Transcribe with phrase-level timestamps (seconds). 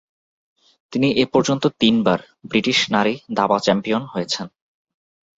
[0.93, 2.19] তিনি এ পর্যন্ত তিনবার
[2.45, 4.47] ব্রিটিশ নারী দাবা চ্যাম্পিয়ন হয়েছেন।